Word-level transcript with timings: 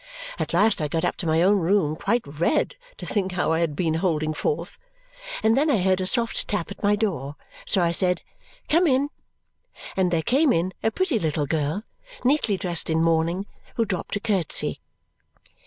At 0.39 0.51
last 0.51 0.81
I 0.81 0.87
got 0.87 1.05
up 1.05 1.15
to 1.17 1.27
my 1.27 1.43
own 1.43 1.59
room, 1.59 1.95
quite 1.95 2.23
red 2.25 2.75
to 2.97 3.05
think 3.05 3.33
how 3.33 3.51
I 3.51 3.59
had 3.59 3.75
been 3.75 3.93
holding 3.93 4.33
forth, 4.33 4.79
and 5.43 5.55
then 5.55 5.69
I 5.69 5.77
heard 5.83 6.01
a 6.01 6.07
soft 6.07 6.47
tap 6.47 6.71
at 6.71 6.81
my 6.81 6.95
door. 6.95 7.35
So 7.67 7.83
I 7.83 7.91
said, 7.91 8.23
"Come 8.67 8.87
in!" 8.87 9.09
and 9.95 10.09
there 10.09 10.23
came 10.23 10.51
in 10.51 10.73
a 10.81 10.89
pretty 10.89 11.19
little 11.19 11.45
girl, 11.45 11.83
neatly 12.23 12.57
dressed 12.57 12.89
in 12.89 13.03
mourning, 13.03 13.45
who 13.75 13.85
dropped 13.85 14.15
a 14.15 14.19
curtsy. 14.19 14.79